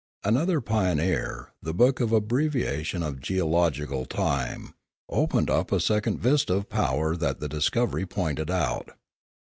Another 0.23 0.61
pio 0.61 0.95
neer, 0.95 1.51
the 1.61 1.75
book 1.75 1.99
of 1.99 2.11
abbreviation 2.11 3.03
of 3.03 3.19
geological 3.19 4.07
time, 4.07 4.73
opened 5.07 5.51
up 5.51 5.71
a 5.71 5.79
second 5.79 6.19
vista 6.19 6.55
of 6.55 6.69
power 6.69 7.15
that 7.15 7.39
the 7.39 7.47
discovery 7.47 8.07
pointed 8.07 8.49
out. 8.49 8.95